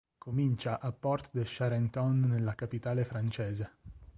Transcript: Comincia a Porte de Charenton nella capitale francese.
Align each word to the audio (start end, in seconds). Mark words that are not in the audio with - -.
Comincia 0.17 0.79
a 0.79 0.91
Porte 0.91 1.29
de 1.31 1.43
Charenton 1.45 2.21
nella 2.21 2.55
capitale 2.55 3.05
francese. 3.05 3.71